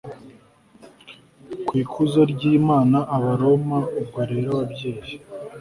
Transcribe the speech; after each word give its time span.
ku 1.65 1.73
ikuzo 1.83 2.19
ry 2.31 2.41
Imana 2.57 2.97
Abaroma 3.15 3.77
Ubwo 3.99 4.19
rero 4.31 4.49
ababyeyi 4.55 5.13